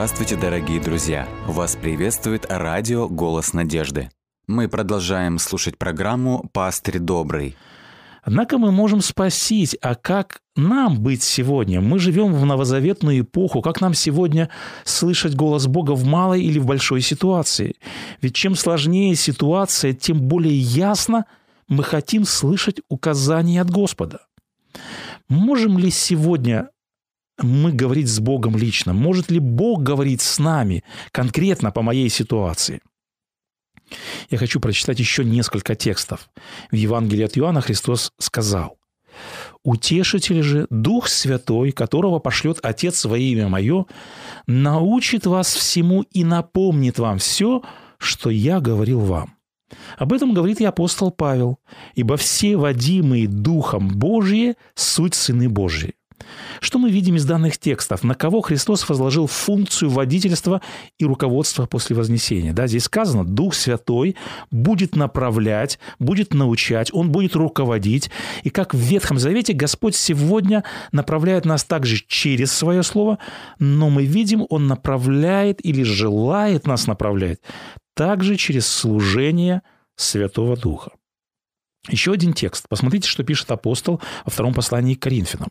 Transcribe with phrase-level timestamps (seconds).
[0.00, 1.28] Здравствуйте, дорогие друзья!
[1.46, 4.08] Вас приветствует радио «Голос надежды».
[4.46, 7.54] Мы продолжаем слушать программу «Пастырь добрый».
[8.22, 11.82] Однако мы можем спросить, а как нам быть сегодня?
[11.82, 13.60] Мы живем в новозаветную эпоху.
[13.60, 14.48] Как нам сегодня
[14.84, 17.76] слышать голос Бога в малой или в большой ситуации?
[18.22, 21.26] Ведь чем сложнее ситуация, тем более ясно
[21.68, 24.20] мы хотим слышать указания от Господа.
[25.28, 26.70] Можем ли сегодня
[27.42, 28.92] мы говорить с Богом лично?
[28.92, 32.80] Может ли Бог говорить с нами конкретно по моей ситуации?
[34.30, 36.30] Я хочу прочитать еще несколько текстов.
[36.70, 38.78] В Евангелии от Иоанна Христос сказал,
[39.64, 43.86] «Утешитель же, Дух Святой, которого пошлет Отец во имя Мое,
[44.46, 47.62] научит вас всему и напомнит вам все,
[47.98, 49.34] что я говорил вам».
[49.98, 51.58] Об этом говорит и апостол Павел,
[51.94, 55.94] «Ибо все водимые Духом Божие– суть сыны Божьи».
[56.60, 58.02] Что мы видим из данных текстов?
[58.02, 60.60] На кого Христос возложил функцию водительства
[60.98, 62.52] и руководства после Вознесения?
[62.52, 64.16] Да, здесь сказано, Дух Святой
[64.50, 68.10] будет направлять, будет научать, Он будет руководить.
[68.42, 73.18] И как в Ветхом Завете Господь сегодня направляет нас также через Свое Слово,
[73.58, 77.38] но мы видим, Он направляет или желает нас направлять
[77.94, 79.62] также через служение
[79.94, 80.92] Святого Духа.
[81.88, 82.66] Еще один текст.
[82.68, 85.48] Посмотрите, что пишет апостол во втором послании к Коринфянам.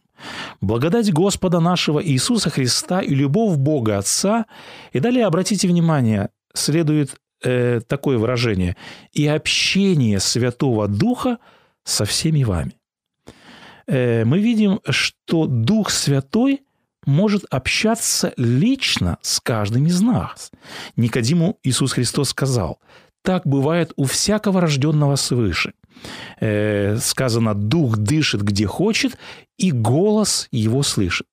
[0.61, 4.45] «Благодать Господа нашего Иисуса Христа и любовь Бога Отца».
[4.94, 8.77] И далее обратите внимание, следует э, такое выражение.
[9.11, 11.39] «И общение Святого Духа
[11.83, 12.75] со всеми вами».
[13.88, 16.61] Э, мы видим, что Дух Святой
[17.07, 20.52] может общаться лично с каждым из нас.
[20.95, 22.80] Никодиму Иисус Христос сказал,
[23.23, 25.73] «Так бывает у всякого рожденного свыше».
[26.39, 29.17] Э, сказано «дух дышит где хочет,
[29.57, 31.27] и голос его слышит».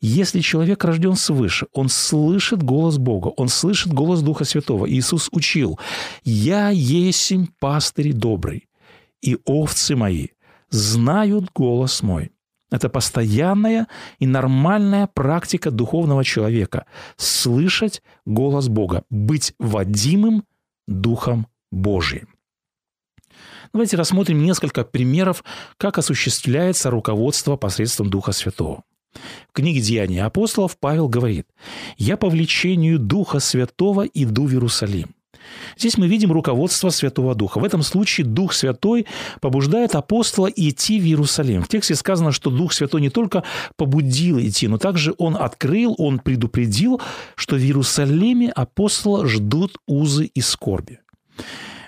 [0.00, 4.88] Если человек рожден свыше, он слышит голос Бога, он слышит голос Духа Святого.
[4.88, 5.78] Иисус учил
[6.22, 8.68] «Я есмь пастырь добрый,
[9.22, 10.28] и овцы мои
[10.70, 12.30] знают голос мой».
[12.70, 13.86] Это постоянная
[14.18, 20.44] и нормальная практика духовного человека– слышать голос Бога, быть водимым
[20.88, 22.35] Духом Божиим.
[23.76, 25.44] Давайте рассмотрим несколько примеров,
[25.76, 28.84] как осуществляется руководство посредством Духа Святого.
[29.50, 31.46] В книге «Деяния апостолов» Павел говорит
[31.98, 35.14] «Я по влечению Духа Святого иду в Иерусалим».
[35.76, 37.58] Здесь мы видим руководство Святого Духа.
[37.58, 39.04] В этом случае Дух Святой
[39.42, 41.62] побуждает апостола идти в Иерусалим.
[41.62, 43.44] В тексте сказано, что Дух Святой не только
[43.76, 47.02] побудил идти, но также Он открыл, Он предупредил,
[47.34, 51.00] что в Иерусалиме апостола ждут узы и скорби.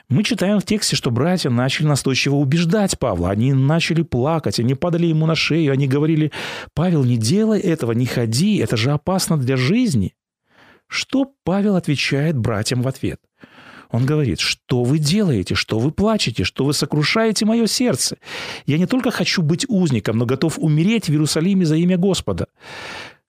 [0.09, 3.29] Мы читаем в тексте, что братья начали настойчиво убеждать Павла.
[3.29, 6.33] Они начали плакать, они падали ему на шею, они говорили,
[6.73, 10.15] «Павел, не делай этого, не ходи, это же опасно для жизни».
[10.87, 13.21] Что Павел отвечает братьям в ответ?
[13.91, 18.17] Он говорит, что вы делаете, что вы плачете, что вы сокрушаете мое сердце.
[18.65, 22.49] Я не только хочу быть узником, но готов умереть в Иерусалиме за имя Господа.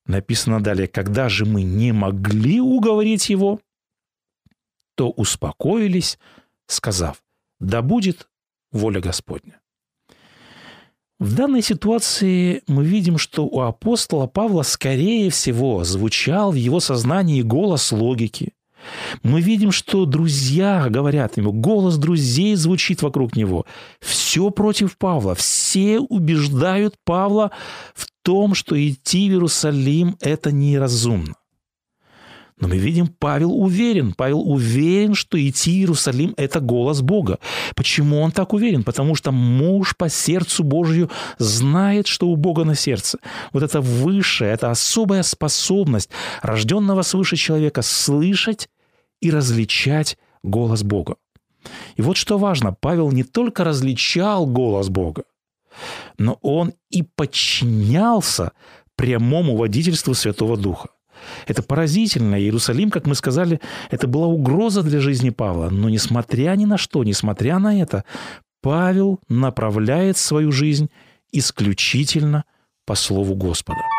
[0.06, 3.60] Написано далее, когда же мы не могли уговорить его,
[4.96, 6.18] то успокоились,
[6.72, 7.22] сказав,
[7.60, 8.28] да будет
[8.72, 9.60] воля Господня.
[11.20, 17.42] В данной ситуации мы видим, что у апостола Павла, скорее всего, звучал в его сознании
[17.42, 18.54] голос логики.
[19.24, 23.66] Мы видим, что друзья говорят ему, голос друзей звучит вокруг него.
[24.00, 25.36] Все против Павла.
[25.36, 27.52] Все убеждают Павла
[27.94, 31.36] в том, что идти в Иерусалим– это неразумно.
[32.60, 34.14] Но мы видим, Павел уверен.
[34.14, 37.40] Павел уверен, что идти в Иерусалим– это голос Бога.
[37.76, 38.84] Почему он так уверен?
[38.84, 43.20] Потому что муж по сердцу Божию знает, что у Бога на сердце.
[43.54, 46.10] Вот это высшая, это особая способность
[46.42, 48.70] рожденного свыше человека слышать
[49.22, 51.16] и различать голос Бога.
[51.96, 55.24] И вот что важно, Павел не только различал голос Бога,
[56.18, 58.52] но он и подчинялся
[58.96, 60.90] прямому водительству Святого Духа.
[61.48, 62.40] Это поразительно.
[62.40, 63.60] Иерусалим, как мы сказали,
[63.92, 65.70] это была угроза для жизни Павла.
[65.70, 68.04] Но несмотря ни на что, несмотря на это,
[68.62, 70.90] Павел направляет свою жизнь
[71.32, 72.44] исключительно
[72.86, 73.99] по Слову Господа.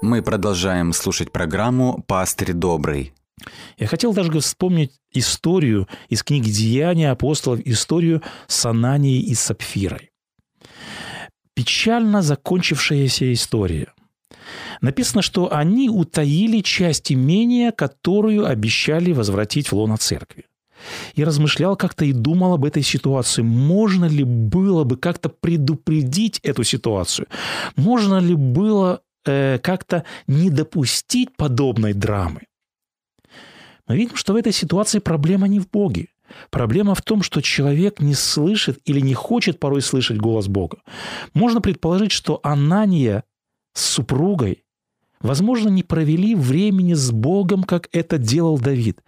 [0.00, 3.12] Мы продолжаем слушать программу «Пастырь добрый».
[3.78, 10.10] Я хотел даже вспомнить историю из книги «Деяния апостолов», историю с Ананией и Сапфирой.
[11.54, 13.92] Печально закончившаяся история.
[14.80, 20.44] Написано, что они утаили часть имения, которую обещали возвратить в лоно церкви.
[21.16, 23.42] Я размышлял как-то и думал об этой ситуации.
[23.42, 27.26] Можно ли было бы как-то предупредить эту ситуацию?
[27.74, 32.42] Можно ли было э, как-то не допустить подобной драмы.
[33.86, 36.08] Мы видим, что в этой ситуации проблема не в Боге.
[36.50, 40.78] Проблема в том, что человек не слышит или не хочет порой слышать голос Бога.
[41.32, 43.24] Можно предположить, что Анания
[43.72, 44.64] с супругой
[45.20, 49.00] возможно, не провели времени с Богом, как это делал Давид.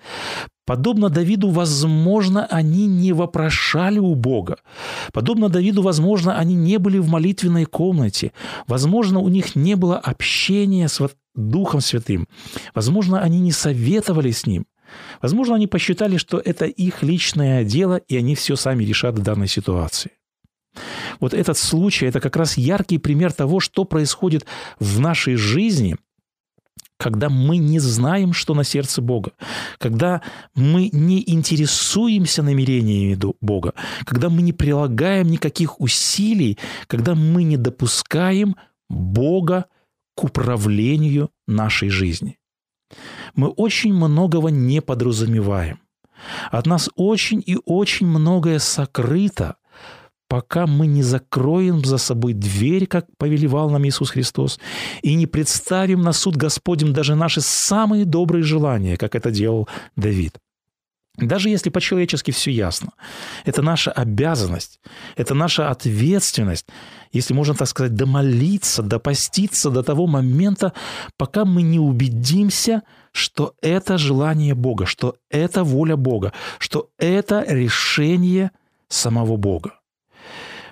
[0.70, 4.58] Подобно Давиду, возможно, они не вопрошали у Бога.
[5.12, 8.30] Подобно Давиду, возможно, они не были в молитвенной комнате.
[8.68, 11.00] Возможно, у них не было общения с
[11.34, 12.28] Духом Святым.
[12.72, 14.64] Возможно, они не советовали с Ним.
[15.20, 19.48] Возможно, они посчитали, что это их личное дело, и они все сами решат в данной
[19.48, 20.12] ситуации.
[21.18, 24.46] Вот этот случай– это как раз яркий пример того, что происходит
[24.78, 25.96] в нашей жизни,
[26.98, 29.32] когда мы не знаем, что на сердце Бога,
[29.78, 30.22] когда
[30.54, 38.56] мы не интересуемся намерениями Бога, когда мы не прилагаем никаких усилий, когда мы не допускаем
[38.88, 39.66] Бога
[40.14, 42.38] к управлению нашей жизни.
[43.34, 45.78] Мы очень многого не подразумеваем.
[46.50, 49.56] От нас очень и очень многое сокрыто,
[50.30, 54.60] пока мы не закроем за собой дверь, как повелевал нам Иисус Христос,
[55.02, 60.38] и не представим на суд Господем даже наши самые добрые желания, как это делал Давид.
[61.16, 62.90] Даже если по-человечески все ясно,
[63.44, 64.80] это наша обязанность,
[65.16, 66.66] это наша ответственность,
[67.12, 70.72] если можно так сказать, домолиться, допоститься до того момента,
[71.16, 78.52] пока мы не убедимся, что это желание Бога, что это воля Бога, что это решение
[78.88, 79.79] самого Бога.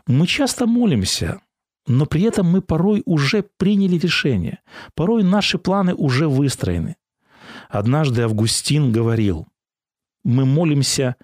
[0.09, 1.43] Мы часто молимся,
[1.87, 4.61] но при этом мы порой уже приняли решение.
[4.95, 6.97] Порой наши планы уже выстроены.
[7.69, 9.47] Однажды Августин говорил,
[10.25, 11.17] мы молимся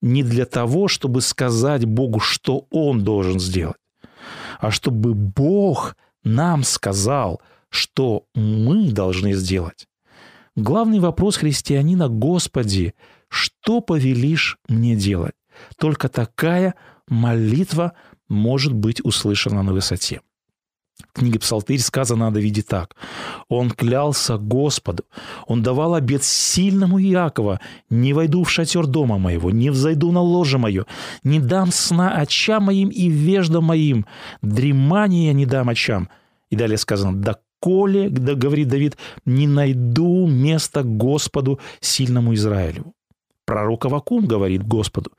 [0.00, 3.76] не для того, чтобы сказать Богу, что Он должен сделать,
[4.58, 9.86] а чтобы Бог нам сказал, что мы должны сделать.
[10.56, 12.94] Главный вопрос христианина– Господи,
[13.28, 15.34] что повелишь мне делать?
[15.76, 16.74] Только такая
[17.06, 17.92] молитва–
[18.32, 20.20] может быть услышана на высоте.
[21.14, 22.96] В книге Псалтырь сказано о Давиде так.
[23.48, 25.04] «Он клялся Господу,
[25.46, 27.60] он давал обет сильному Иакова,
[27.90, 30.86] не войду в шатер дома моего, не взойду на ложе мое,
[31.22, 34.06] не дам сна очам моим и веждам моим,
[34.42, 36.08] дремания не дам очам».
[36.50, 42.94] И далее сказано, «Да коле, да, говорит Давид, не найду места Господу, сильному Израилю».
[43.52, 45.12] Пророк Авакум говорит Господу,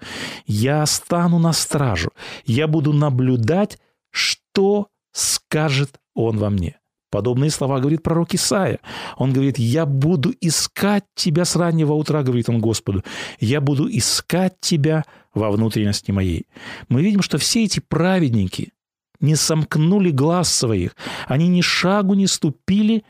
[0.47, 2.09] «Я стану на стражу,
[2.45, 3.77] я буду наблюдать,
[4.09, 6.79] что скажет Он во мне».
[7.11, 8.79] Подобные слова говорит пророк Исаия.
[9.17, 13.03] Он говорит, «Я буду искать тебя с раннего утра», говорит он Господу.
[13.39, 16.47] «Я буду искать тебя во внутренности моей».
[16.89, 18.73] Мы видим, что все эти праведники
[19.19, 20.95] не сомкнули глаз своих,
[21.27, 23.05] они ни шагу не ступили,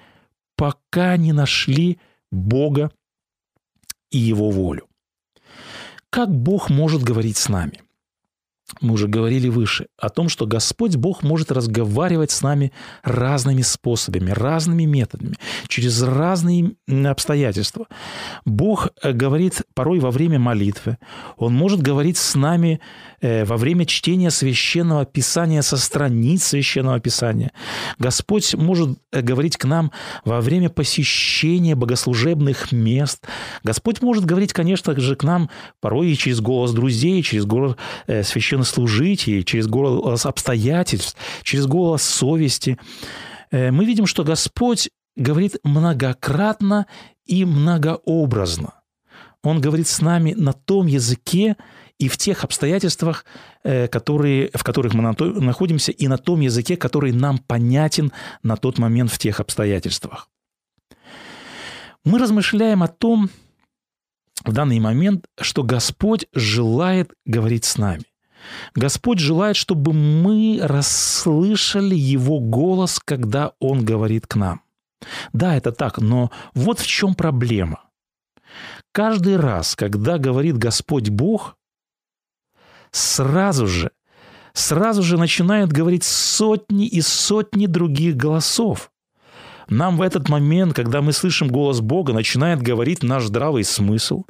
[0.57, 1.97] пока не нашли
[2.29, 2.91] Бога
[4.11, 4.89] и Его волю.
[6.13, 7.81] Как Бог может говорить с нами?
[8.81, 12.71] Мы уже говорили выше о том, что Господь Бог может разговаривать с нами
[13.03, 15.35] разными способами, разными методами,
[15.67, 17.87] через разные обстоятельства.
[18.45, 20.97] Бог э, говорит порой во время молитвы.
[21.37, 22.79] Он может говорить с нами
[23.21, 27.51] э, во время чтения священного писания со страниц священного писания.
[27.99, 29.91] Господь может э, говорить к нам
[30.25, 33.25] во время посещения богослужебных мест.
[33.63, 35.49] Господь может говорить, конечно же, к нам
[35.79, 37.75] порой и через голос друзей, через голос
[38.07, 42.77] священного священнослужителей, через голос обстоятельств, через голос совести,
[43.51, 46.85] э, мы видим, что Господь говорит многократно
[47.25, 48.73] и многообразно.
[49.43, 51.55] Он говорит с нами на том языке
[51.99, 53.25] и в тех обстоятельствах,
[53.63, 58.11] э, которые, в которых мы находимся, и на том языке, который нам понятен
[58.43, 60.29] на тот момент в тех обстоятельствах.
[62.05, 63.29] Мы размышляем о том
[64.43, 68.03] в данный момент, что Господь желает говорить с нами.
[68.75, 74.61] Господь желает, чтобы мы расслышали Его голос, когда Он говорит к нам.
[75.33, 77.81] Да, это так, но вот в чем проблема.
[78.91, 81.57] Каждый раз, когда говорит Господь Бог,
[82.91, 83.91] сразу же,
[84.53, 88.91] сразу же начинают говорить сотни и сотни других голосов.
[89.73, 94.23] Нам в этот момент, когда мы слышим голос Бога, начинает говорить наш здравый смысл,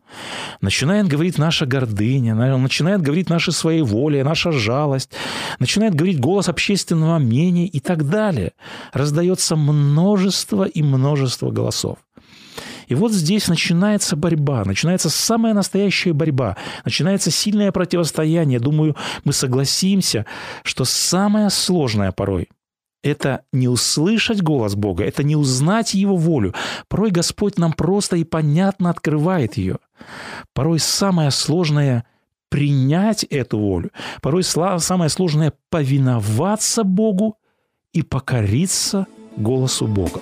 [0.62, 5.12] начинает говорить наша гордыня, начинает говорить наши своеволие, наша жалость,
[5.60, 8.54] начинает говорить голос общественного мнения и так далее.
[8.94, 11.98] Раздается множество и множество голосов.
[12.88, 18.62] И вот здесь начинается борьба, начинается самая настоящая борьба, начинается сильное противостояние.
[18.62, 18.96] Думаю,
[19.26, 20.26] мы согласимся,
[20.64, 22.48] что самое сложное порой–
[23.04, 26.56] это не услышать голос Бога, это не узнать Его волю.
[26.88, 29.78] Порой Господь нам просто и понятно открывает ее.
[30.54, 32.06] Порой самое сложное–
[32.50, 33.92] принять эту волю.
[34.22, 37.38] Порой самое сложное– повиноваться Богу
[37.92, 39.08] и покориться
[39.38, 40.22] голосу Бога.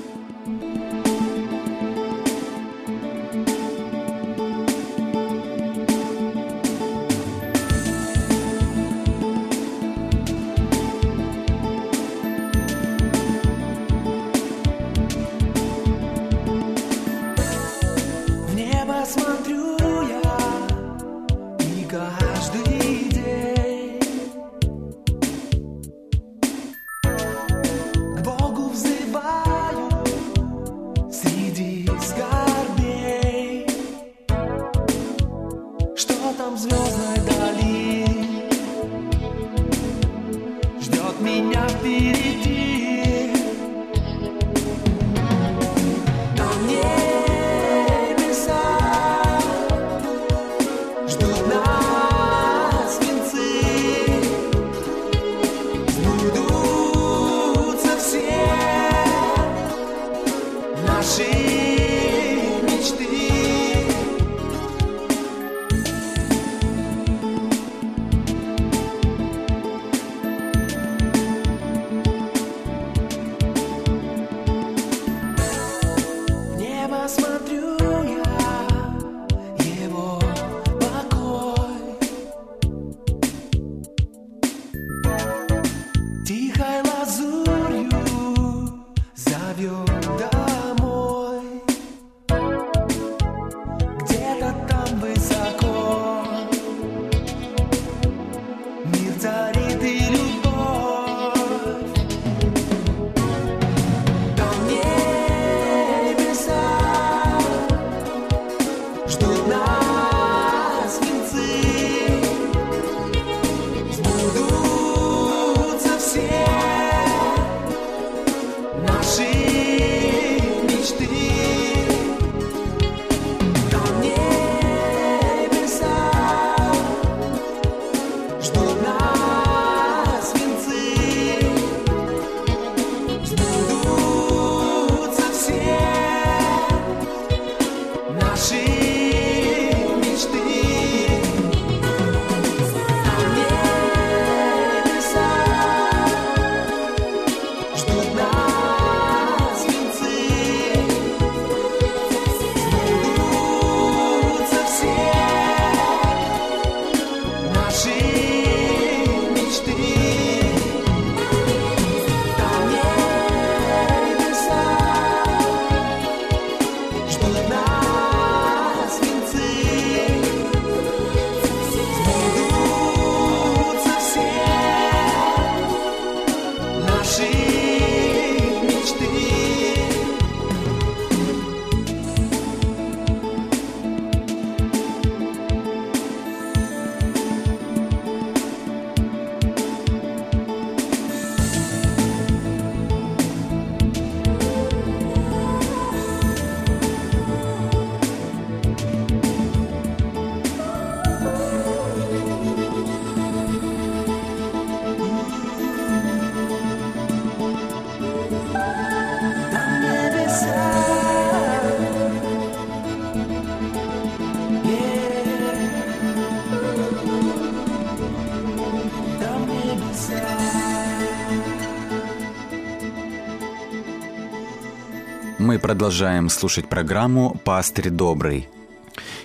[225.71, 228.49] Продолжаем слушать программу «Пастырь добрый».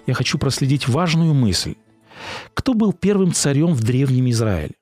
[0.07, 1.75] Я хочу проследить важную мысль.
[2.55, 4.75] Кто был первым царем в Древнем Израиле?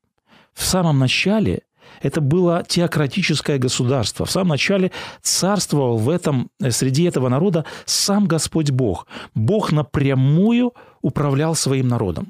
[0.53, 1.63] В самом начале
[2.03, 4.27] это было теократическое государство.
[4.27, 4.93] В самом начале
[5.23, 9.07] царствовал в этом, э, среди этого народа сам Господь Бог.
[9.35, 12.29] Бог напрямую управлял своим народом.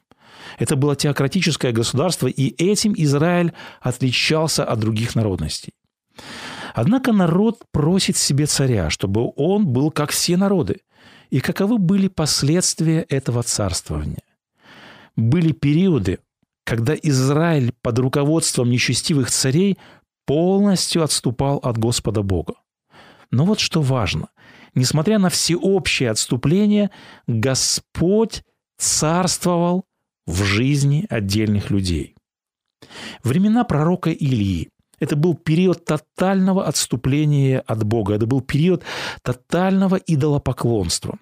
[0.60, 5.72] Это было теократическое государство, и этим Израиль отличался от других народностей.
[6.74, 10.80] Однако народ просит себе царя, чтобы он был как все народы.
[11.30, 14.24] И каковы были последствия этого царствования?
[15.14, 16.18] Были периоды,
[16.64, 19.78] когда Израиль под руководством нечестивых царей
[20.26, 22.54] полностью отступал от Господа Бога.
[23.30, 24.28] Но вот что важно.
[24.74, 26.90] Несмотря на всеобщее отступление,
[27.28, 28.42] Господь
[28.78, 29.84] царствовал
[30.26, 32.16] в жизни отдельных людей.
[33.22, 34.70] Времена пророка Илии
[35.04, 38.14] это был период тотального отступления от Бога.
[38.14, 38.82] Это был период
[39.22, 41.18] тотального идолопоклонства.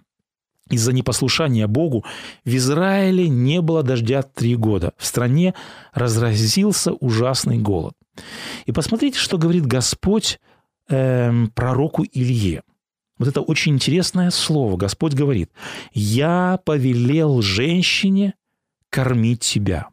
[0.70, 2.04] Из-за непослушания Богу
[2.44, 4.92] в Израиле не было дождя три года.
[4.96, 5.54] В стране
[5.92, 7.94] разразился ужасный голод.
[8.66, 10.38] И посмотрите, что говорит Господь
[10.88, 12.62] э, пророку Илье.
[13.18, 14.76] Вот это очень интересное слово.
[14.76, 15.50] Господь говорит,
[15.92, 18.34] «Я повелел женщине
[18.90, 19.88] кормить тебя».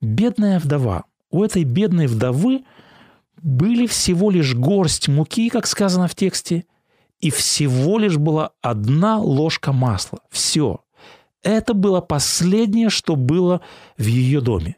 [0.00, 2.64] Бедная вдова– у этой бедной вдовы
[3.42, 6.64] были всего лишь горсть муки, как сказано в тексте,
[7.20, 10.20] и всего лишь была одна ложка масла.
[10.30, 10.80] Все.
[11.42, 13.60] Это было последнее, что было
[13.96, 14.76] в ее доме.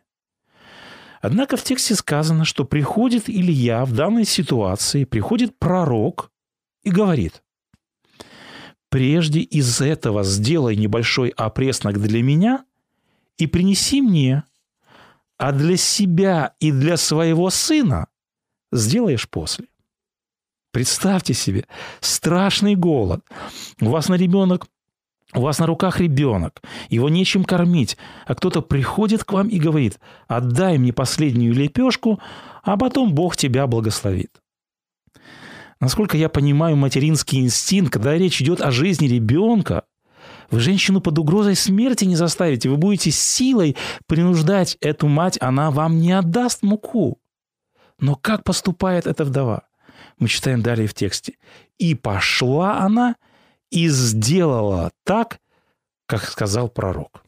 [1.20, 6.30] Однако в тексте сказано, что приходит Илья в данной ситуации, приходит пророк
[6.84, 7.42] и говорит,
[8.88, 12.64] «Прежде из этого сделай небольшой опреснок для меня
[13.36, 14.44] и принеси мне,
[15.38, 18.08] а для себя и для своего сына
[18.72, 19.66] сделаешь после.
[20.72, 21.64] Представьте себе,
[22.00, 23.24] страшный голод.
[23.80, 24.66] У вас на ребенок
[25.34, 30.00] у вас на руках ребенок, его нечем кормить, а кто-то приходит к вам и говорит,
[30.26, 32.18] отдай мне последнюю лепешку,
[32.62, 34.40] а потом Бог тебя благословит.
[35.80, 39.84] Насколько я понимаю материнский инстинкт, когда речь идет о жизни ребенка,
[40.50, 42.68] вы женщину под угрозой смерти не заставите.
[42.68, 47.18] Вы будете силой принуждать эту мать, она вам не отдаст муку.
[47.98, 49.64] Но как поступает эта вдова?
[50.18, 51.34] Мы читаем далее в тексте.
[51.78, 53.16] «И пошла она
[53.70, 55.38] и сделала так,
[56.06, 57.22] как сказал пророк».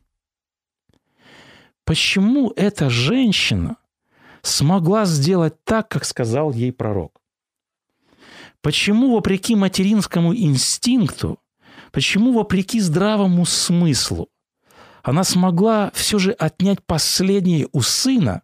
[1.84, 3.76] Почему эта женщина
[4.42, 7.20] смогла сделать так, как сказал ей пророк?
[8.60, 11.38] Почему, вопреки материнскому инстинкту,
[11.92, 14.28] Почему, вопреки здравому смыслу,
[15.02, 18.42] она смогла все же отнять последнее у сына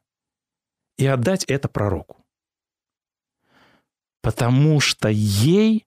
[0.98, 2.24] и отдать это пророку?
[4.22, 5.86] Потому что ей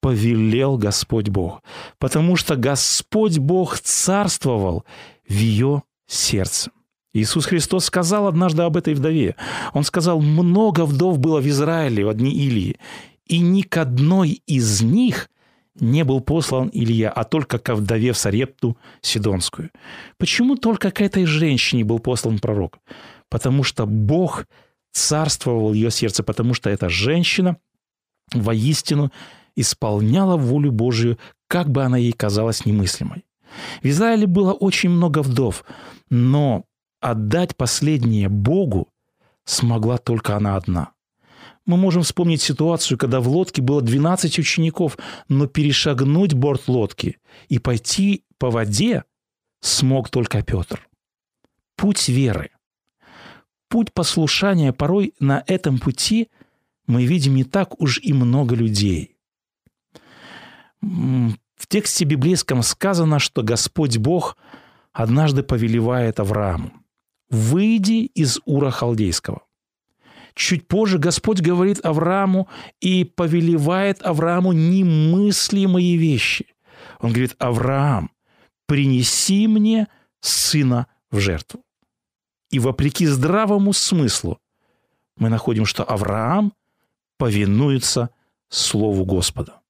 [0.00, 1.62] повелел Господь Бог.
[1.98, 4.84] Потому что Господь Бог царствовал
[5.28, 6.70] в ее сердце.
[7.12, 9.34] Иисус Христос сказал однажды об этой вдове.
[9.72, 12.78] Он сказал, много вдов было в Израиле, в одни Илии,
[13.26, 15.28] и ни к одной из них
[15.80, 19.70] не был послан Илья, а только к вдове в Сарепту Сидонскую.
[20.18, 22.78] Почему только к этой женщине был послан пророк?
[23.28, 24.46] Потому что Бог
[24.92, 27.56] царствовал в ее сердце, потому что эта женщина
[28.32, 29.12] воистину
[29.56, 33.24] исполняла волю Божию, как бы она ей казалась немыслимой.
[33.82, 35.64] В Израиле было очень много вдов,
[36.08, 36.64] но
[37.00, 38.88] отдать последнее Богу
[39.44, 40.92] смогла только она одна–
[41.66, 47.18] мы можем вспомнить ситуацию, когда в лодке было 12 учеников, но перешагнуть борт лодки
[47.48, 49.04] и пойти по воде
[49.60, 50.88] смог только Петр.
[51.76, 52.50] Путь веры.
[53.68, 56.28] Путь послушания порой на этом пути
[56.86, 59.16] мы видим не так уж и много людей.
[60.80, 64.36] В тексте библейском сказано, что Господь Бог
[64.92, 66.72] однажды повелевает Аврааму
[67.28, 69.42] «Выйди из Ура Халдейского».
[70.34, 72.48] Чуть позже Господь говорит Аврааму
[72.80, 76.46] и повелевает Аврааму немыслимые вещи.
[77.00, 78.10] Он говорит, Авраам,
[78.66, 79.88] принеси мне
[80.20, 81.64] сына в жертву.
[82.50, 84.40] И вопреки здравому смыслу
[85.16, 86.52] мы находим, что Авраам
[87.18, 88.10] повинуется
[88.48, 89.60] Слову Господа.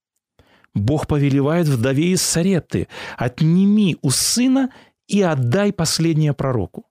[0.72, 4.70] Бог повелевает вдове из Сарепты, отними у сына
[5.08, 6.86] и отдай последнее пророку.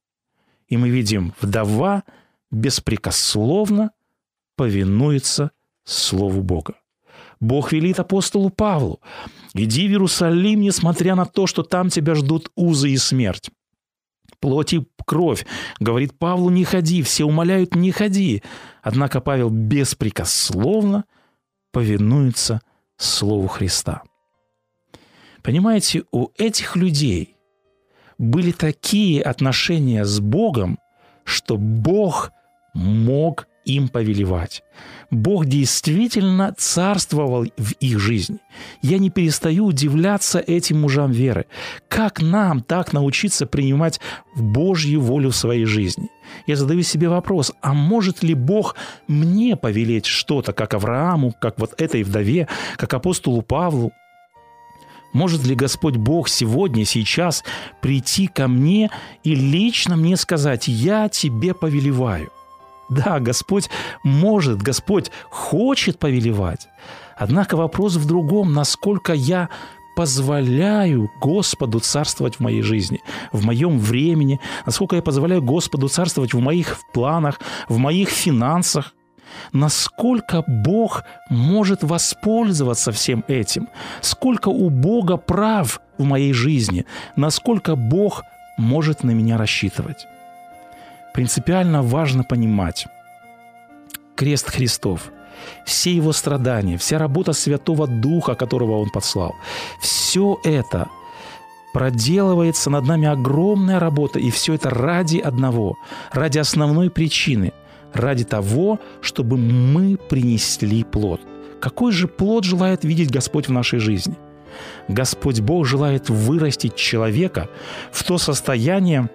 [0.68, 2.04] И мы видим, вдова–
[2.52, 3.92] беспрекословно
[4.56, 5.52] повинуется
[5.84, 6.76] Слову Бога.
[7.40, 9.00] Бог велит апостолу Павлу,
[9.54, 13.50] иди в Иерусалим, несмотря на то, что там тебя ждут узы и смерть.
[14.40, 15.46] Плоть и кровь.
[15.80, 17.02] Говорит Павлу, не ходи.
[17.02, 18.44] Все умоляют, не ходи.
[18.82, 21.06] Однако Павел беспрекословно
[21.72, 22.62] повинуется
[22.98, 24.04] Слову Христа.
[25.42, 27.36] Понимаете, у этих людей
[28.18, 30.80] были такие отношения с Богом,
[31.24, 32.32] что Бог
[32.80, 34.64] мог им повелевать.
[35.12, 38.40] Бог действительно царствовал в их жизни.
[38.82, 41.46] Я не перестаю удивляться этим мужам веры.
[41.88, 44.00] Как нам так научиться принимать
[44.36, 46.10] Божью волю в своей жизни?
[46.48, 48.76] Я задаю себе вопрос, а может ли Бог
[49.08, 53.92] мне повелеть что-то, как Аврааму, как вот этой вдове, как апостолу Павлу?
[55.12, 57.44] Может ли Господь Бог сегодня, сейчас
[57.82, 58.92] прийти ко мне
[59.24, 62.32] и лично мне сказать, я тебе повелеваю?
[62.90, 63.70] Да, Господь
[64.04, 66.68] может, Господь хочет повелевать.
[67.18, 69.50] Однако вопрос в другом, насколько я
[69.96, 73.02] позволяю Господу царствовать в моей жизни,
[73.34, 78.94] в моем времени, насколько я позволяю Господу царствовать в моих планах, в моих финансах,
[79.52, 83.68] насколько Бог может воспользоваться всем этим,
[84.02, 86.86] сколько у Бога прав в моей жизни,
[87.18, 88.24] насколько Бог
[88.58, 90.08] может на меня рассчитывать
[91.20, 92.88] принципиально важно понимать
[94.16, 95.12] крест Христов,
[95.66, 99.36] все его страдания, вся работа Святого Духа, которого Он послал,
[99.82, 100.88] все это
[101.74, 105.76] проделывается над нами огромная работа, и все это ради одного,
[106.14, 107.52] ради основной причины,
[107.94, 111.20] ради того, чтобы мы принесли плод.
[111.60, 114.16] Какой же плод желает видеть Господь в нашей жизни?
[114.88, 117.50] Господь Бог желает вырастить человека
[117.92, 119.10] в то состояние,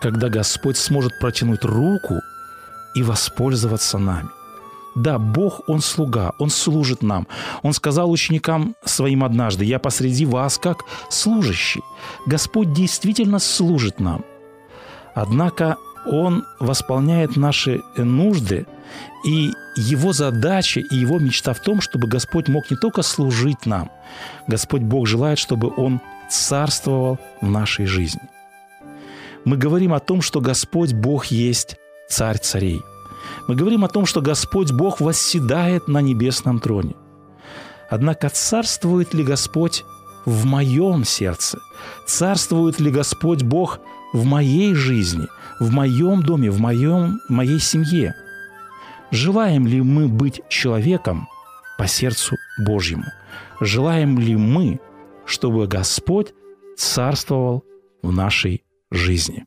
[0.00, 2.20] когда Господь сможет протянуть руку
[2.94, 4.28] и воспользоваться нами.
[4.96, 7.28] Да, Бог, Он слуга, Он служит нам.
[7.62, 11.82] Он сказал ученикам своим однажды, «Я посреди вас как служащий».
[12.26, 14.24] Господь действительно служит нам.
[15.14, 18.66] Однако Он восполняет наши нужды,
[19.24, 23.90] и Его задача и Его мечта в том, чтобы Господь мог не только служить нам,
[24.48, 28.22] Господь Бог желает, чтобы Он царствовал в нашей жизни–
[29.44, 31.76] мы говорим о том, что Господь Бог есть
[32.08, 32.82] Царь царей.
[33.46, 36.96] Мы говорим о том, что Господь Бог восседает на небесном троне.
[37.88, 39.84] Однако царствует ли Господь
[40.26, 41.58] в моем сердце?
[42.06, 43.80] Царствует ли Господь Бог
[44.12, 45.28] в моей жизни,
[45.60, 48.14] в моем доме, в, моем, в моей семье?
[49.10, 51.28] Желаем ли мы быть человеком
[51.78, 53.06] по сердцу Божьему?
[53.60, 54.80] Желаем ли мы,
[55.24, 56.32] чтобы Господь
[56.76, 57.64] царствовал
[58.02, 59.46] в нашей жизни.